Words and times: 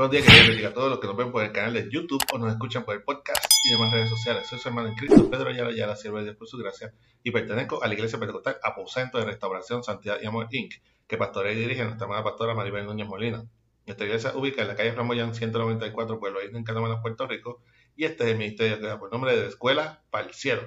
Buenos 0.00 0.12
días, 0.12 0.24
queridos 0.24 0.48
bendiga 0.48 0.68
a 0.70 0.72
todos 0.72 0.88
los 0.88 0.98
que 0.98 1.06
nos 1.08 1.14
ven 1.14 1.30
por 1.30 1.44
el 1.44 1.52
canal 1.52 1.74
de 1.74 1.90
YouTube 1.90 2.24
o 2.32 2.38
nos 2.38 2.50
escuchan 2.50 2.86
por 2.86 2.94
el 2.94 3.02
podcast 3.02 3.44
y 3.66 3.72
demás 3.72 3.92
redes 3.92 4.08
sociales. 4.08 4.46
Soy 4.48 4.58
su 4.58 4.68
hermano 4.68 4.88
en 4.88 4.94
Cristo, 4.94 5.28
Pedro 5.28 5.50
Ayala 5.50 5.68
Ayala, 5.68 5.94
siervo 5.94 6.16
de 6.16 6.24
Dios 6.24 6.36
por 6.36 6.48
su 6.48 6.56
gracia, 6.56 6.94
y 7.22 7.30
pertenezco 7.30 7.84
a 7.84 7.86
la 7.86 7.92
Iglesia 7.92 8.18
Pentecostal 8.18 8.56
Aposento 8.62 9.18
de 9.18 9.26
Restauración, 9.26 9.84
Santidad 9.84 10.16
y 10.22 10.24
Amor 10.24 10.48
Inc., 10.52 10.76
que 11.06 11.18
pastorea 11.18 11.52
y 11.52 11.56
dirige 11.56 11.84
nuestra 11.84 12.06
amada 12.06 12.24
pastora 12.24 12.54
Maribel 12.54 12.86
Núñez 12.86 13.06
Molina. 13.06 13.44
Nuestra 13.86 14.06
iglesia 14.06 14.32
ubica 14.34 14.62
en 14.62 14.68
la 14.68 14.74
calle 14.74 14.94
Flamboyán 14.94 15.34
194, 15.34 16.18
Pueblo 16.18 16.42
Isla, 16.42 16.56
en 16.56 16.64
Canadá, 16.64 17.02
Puerto 17.02 17.26
Rico, 17.26 17.60
y 17.94 18.04
este 18.06 18.24
es 18.24 18.30
el 18.30 18.38
ministerio 18.38 18.80
que 18.80 18.86
da 18.86 18.98
por 18.98 19.12
nombre 19.12 19.36
de 19.36 19.48
Escuela 19.48 20.02
para 20.08 20.26
el 20.26 20.32
Cielo. 20.32 20.62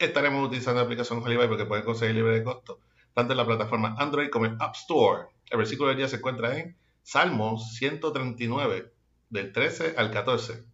Estaremos 0.00 0.48
utilizando 0.48 0.80
la 0.80 0.86
aplicación 0.86 1.22
Hollywood 1.22 1.46
porque 1.46 1.66
pueden 1.66 1.84
conseguir 1.84 2.16
libre 2.16 2.40
de 2.40 2.42
costo, 2.42 2.80
tanto 3.12 3.34
en 3.34 3.36
la 3.36 3.46
plataforma 3.46 3.94
Android 4.00 4.30
como 4.30 4.46
en 4.46 4.56
App 4.58 4.74
Store. 4.74 5.28
El 5.48 5.58
versículo 5.58 5.90
del 5.90 5.98
día 5.98 6.08
se 6.08 6.16
encuentra 6.16 6.58
en 6.58 6.76
Salmos 7.06 7.74
139, 7.74 8.90
del 9.28 9.52
13 9.52 9.94
al 9.98 10.10
14. 10.10 10.64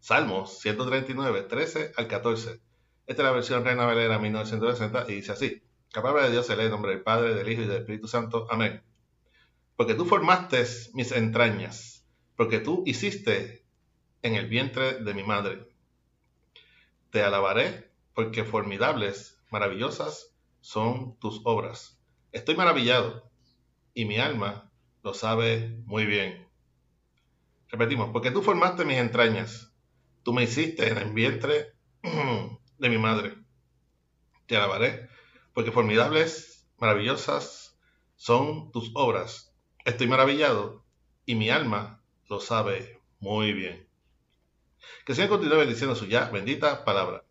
Salmos 0.00 0.58
139, 0.58 1.42
13 1.44 1.92
al 1.96 2.08
14. 2.08 2.60
Esta 3.06 3.22
es 3.22 3.26
la 3.26 3.30
versión 3.30 3.64
Reina 3.64 3.86
Valera 3.86 4.18
1960 4.18 5.04
y 5.08 5.14
dice 5.14 5.30
así. 5.30 5.62
La 5.94 6.12
de 6.24 6.32
Dios 6.32 6.46
se 6.46 6.56
lee 6.56 6.64
en 6.64 6.72
nombre 6.72 6.90
del 6.90 7.04
Padre, 7.04 7.32
del 7.36 7.48
Hijo 7.48 7.62
y 7.62 7.66
del 7.66 7.82
Espíritu 7.82 8.08
Santo. 8.08 8.48
Amén. 8.50 8.82
Porque 9.76 9.94
tú 9.94 10.04
formaste 10.04 10.66
mis 10.94 11.12
entrañas, 11.12 12.04
porque 12.34 12.58
tú 12.58 12.82
hiciste 12.84 13.64
en 14.22 14.34
el 14.34 14.48
vientre 14.48 14.94
de 14.94 15.14
mi 15.14 15.22
madre. 15.22 15.64
Te 17.10 17.22
alabaré, 17.22 17.88
porque 18.14 18.42
formidables, 18.42 19.40
maravillosas 19.52 20.34
son 20.60 21.16
tus 21.20 21.40
obras. 21.44 22.00
Estoy 22.32 22.56
maravillado, 22.56 23.30
y 23.94 24.06
mi 24.06 24.18
alma 24.18 24.69
lo 25.02 25.14
sabe 25.14 25.80
muy 25.86 26.06
bien. 26.06 26.48
Repetimos, 27.68 28.10
porque 28.10 28.30
tú 28.30 28.42
formaste 28.42 28.84
mis 28.84 28.98
entrañas, 28.98 29.72
tú 30.22 30.32
me 30.32 30.42
hiciste 30.42 30.88
en 30.88 30.98
el 30.98 31.12
vientre 31.12 31.72
de 32.78 32.88
mi 32.88 32.98
madre. 32.98 33.36
Te 34.46 34.56
alabaré, 34.56 35.08
porque 35.54 35.70
formidables, 35.70 36.68
maravillosas 36.78 37.78
son 38.16 38.72
tus 38.72 38.90
obras. 38.94 39.54
Estoy 39.84 40.08
maravillado 40.08 40.84
y 41.24 41.36
mi 41.36 41.50
alma 41.50 42.02
lo 42.28 42.40
sabe 42.40 43.00
muy 43.20 43.52
bien. 43.52 43.88
Que 45.04 45.12
el 45.12 45.16
Señor 45.16 45.30
continúe 45.30 45.58
bendiciendo 45.58 45.94
su 45.94 46.06
ya 46.06 46.30
bendita 46.30 46.84
palabra. 46.84 47.24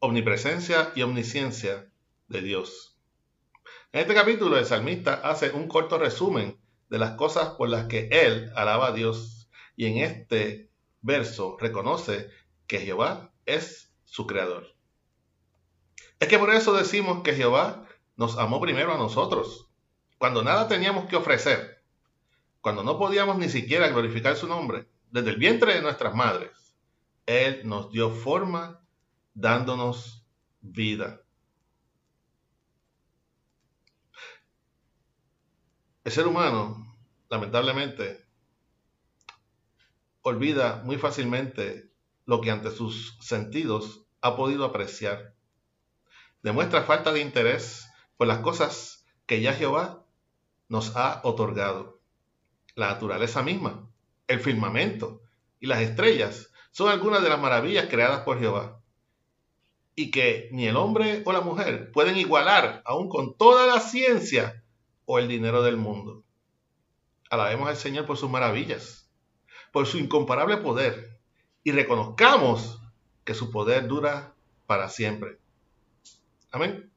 Omnipresencia 0.00 0.92
y 0.94 1.02
omnisciencia 1.02 1.90
de 2.28 2.42
Dios. 2.42 2.93
En 3.94 4.00
este 4.00 4.14
capítulo 4.14 4.58
el 4.58 4.66
salmista 4.66 5.20
hace 5.22 5.52
un 5.52 5.68
corto 5.68 5.98
resumen 5.98 6.58
de 6.88 6.98
las 6.98 7.12
cosas 7.12 7.50
por 7.50 7.68
las 7.68 7.86
que 7.86 8.08
él 8.10 8.50
alaba 8.56 8.88
a 8.88 8.92
Dios 8.92 9.48
y 9.76 9.86
en 9.86 9.98
este 9.98 10.68
verso 11.00 11.56
reconoce 11.60 12.28
que 12.66 12.80
Jehová 12.80 13.32
es 13.46 13.94
su 14.02 14.26
creador. 14.26 14.74
Es 16.18 16.26
que 16.26 16.40
por 16.40 16.52
eso 16.52 16.72
decimos 16.72 17.22
que 17.22 17.34
Jehová 17.34 17.86
nos 18.16 18.36
amó 18.36 18.60
primero 18.60 18.92
a 18.92 18.98
nosotros, 18.98 19.68
cuando 20.18 20.42
nada 20.42 20.66
teníamos 20.66 21.06
que 21.06 21.14
ofrecer, 21.14 21.80
cuando 22.60 22.82
no 22.82 22.98
podíamos 22.98 23.38
ni 23.38 23.48
siquiera 23.48 23.86
glorificar 23.90 24.34
su 24.34 24.48
nombre, 24.48 24.88
desde 25.12 25.30
el 25.30 25.36
vientre 25.36 25.72
de 25.72 25.82
nuestras 25.82 26.16
madres, 26.16 26.74
Él 27.26 27.60
nos 27.62 27.92
dio 27.92 28.10
forma 28.10 28.80
dándonos 29.34 30.26
vida. 30.60 31.23
El 36.04 36.12
ser 36.12 36.26
humano, 36.26 36.94
lamentablemente, 37.30 38.26
olvida 40.20 40.82
muy 40.84 40.98
fácilmente 40.98 41.90
lo 42.26 42.42
que 42.42 42.50
ante 42.50 42.70
sus 42.70 43.16
sentidos 43.22 44.04
ha 44.20 44.36
podido 44.36 44.66
apreciar. 44.66 45.34
Demuestra 46.42 46.82
falta 46.82 47.10
de 47.10 47.22
interés 47.22 47.88
por 48.18 48.26
las 48.26 48.40
cosas 48.40 49.06
que 49.24 49.40
ya 49.40 49.54
Jehová 49.54 50.04
nos 50.68 50.94
ha 50.94 51.22
otorgado. 51.24 52.02
La 52.74 52.88
naturaleza 52.88 53.42
misma, 53.42 53.88
el 54.26 54.40
firmamento 54.40 55.22
y 55.58 55.68
las 55.68 55.80
estrellas 55.80 56.50
son 56.70 56.90
algunas 56.90 57.22
de 57.22 57.30
las 57.30 57.40
maravillas 57.40 57.86
creadas 57.88 58.24
por 58.24 58.38
Jehová 58.38 58.82
y 59.94 60.10
que 60.10 60.50
ni 60.52 60.66
el 60.66 60.76
hombre 60.76 61.22
o 61.24 61.32
la 61.32 61.40
mujer 61.40 61.92
pueden 61.92 62.18
igualar, 62.18 62.82
aún 62.84 63.08
con 63.08 63.38
toda 63.38 63.66
la 63.66 63.80
ciencia 63.80 64.63
o 65.06 65.18
el 65.18 65.28
dinero 65.28 65.62
del 65.62 65.76
mundo. 65.76 66.24
Alabemos 67.30 67.68
al 67.68 67.76
Señor 67.76 68.06
por 68.06 68.16
sus 68.16 68.30
maravillas, 68.30 69.10
por 69.72 69.86
su 69.86 69.98
incomparable 69.98 70.58
poder, 70.58 71.18
y 71.62 71.72
reconozcamos 71.72 72.80
que 73.24 73.34
su 73.34 73.50
poder 73.50 73.88
dura 73.88 74.34
para 74.66 74.88
siempre. 74.88 75.38
Amén. 76.50 76.90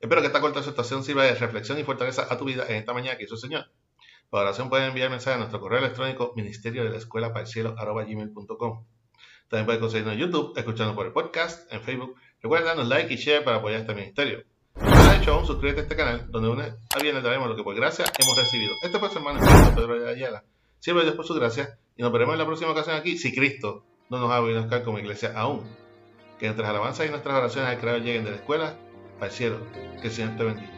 Espero 0.00 0.20
que 0.20 0.26
esta 0.26 0.40
corta 0.40 0.58
exhortación 0.58 1.02
sirva 1.04 1.24
de 1.24 1.34
reflexión 1.34 1.78
y 1.78 1.84
fortaleza 1.84 2.26
a 2.28 2.36
tu 2.36 2.44
vida 2.44 2.66
en 2.68 2.76
esta 2.76 2.92
mañana 2.92 3.16
que 3.16 3.24
hizo 3.24 3.34
el 3.34 3.40
Señor. 3.40 3.70
Para 4.28 4.44
oración 4.44 4.68
pueden 4.68 4.88
enviar 4.88 5.08
mensaje 5.08 5.36
a 5.36 5.38
nuestro 5.38 5.60
correo 5.60 5.78
electrónico 5.78 6.32
ministerio 6.36 6.84
de 6.84 6.90
la 6.90 6.98
escuela 6.98 7.32
para 7.32 7.42
el 7.42 7.46
cielo. 7.46 7.74
También 7.74 9.64
pueden 9.64 9.80
conseguirnos 9.80 10.14
en 10.14 10.18
YouTube, 10.18 10.52
escuchando 10.58 10.94
por 10.94 11.06
el 11.06 11.12
podcast, 11.12 11.72
en 11.72 11.80
Facebook. 11.80 12.16
Recuerda 12.42 12.66
darnos 12.66 12.88
like 12.88 13.14
y 13.14 13.16
share 13.16 13.44
para 13.44 13.58
apoyar 13.58 13.80
este 13.80 13.94
ministerio 13.94 14.44
suscríbete 15.24 15.80
a 15.80 15.82
este 15.82 15.96
canal, 15.96 16.30
donde 16.30 16.48
una 16.48 16.64
a 16.64 16.98
bien 17.00 17.14
le 17.14 17.22
daremos 17.22 17.48
lo 17.48 17.56
que 17.56 17.62
por 17.62 17.74
gracia 17.74 18.04
hemos 18.18 18.36
recibido. 18.36 18.72
Este 18.82 18.98
fue 18.98 19.10
su 19.10 19.18
hermano 19.18 19.40
Pedro 19.74 20.08
Ayala. 20.08 20.44
Sirve 20.78 21.02
Dios 21.02 21.14
por 21.14 21.26
su 21.26 21.34
gracia 21.34 21.78
y 21.96 22.02
nos 22.02 22.12
veremos 22.12 22.34
en 22.34 22.38
la 22.38 22.46
próxima 22.46 22.70
ocasión 22.70 22.96
aquí, 22.96 23.16
si 23.16 23.34
Cristo 23.34 23.84
no 24.10 24.18
nos 24.18 24.30
ha 24.30 24.40
venido 24.40 24.58
a 24.58 24.62
buscar 24.62 24.82
como 24.82 24.98
iglesia 24.98 25.32
aún. 25.34 25.64
Que 26.38 26.46
nuestras 26.46 26.68
alabanzas 26.68 27.06
y 27.06 27.10
nuestras 27.10 27.34
oraciones 27.36 27.70
al 27.70 27.78
Creador 27.78 28.02
lleguen 28.02 28.24
de 28.24 28.30
la 28.30 28.36
escuela 28.36 28.76
al 29.20 29.30
cielo. 29.30 29.58
Que 30.00 30.08
el 30.08 30.12
Señor 30.12 30.36
te 30.36 30.44
bendiga. 30.44 30.75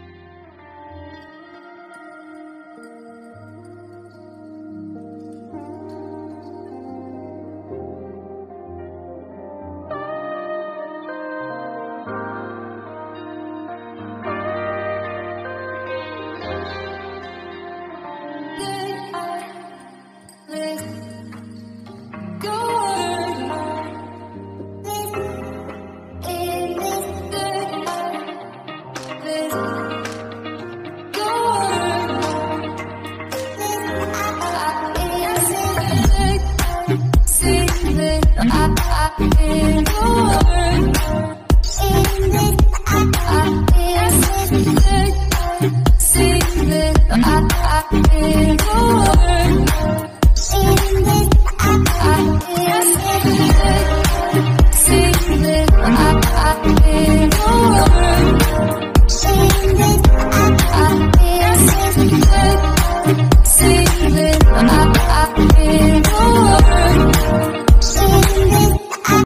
Oh. 39.20 40.47